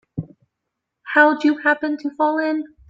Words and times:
How'd 1.13 1.43
you 1.43 1.57
happen 1.59 1.95
to 1.97 2.09
fall 2.15 2.39
in? 2.39 2.63